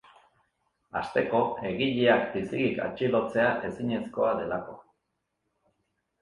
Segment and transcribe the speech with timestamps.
[1.01, 1.41] Hasteko,
[1.71, 4.75] egileak bizirik atxilotzea ezinezkoa delako.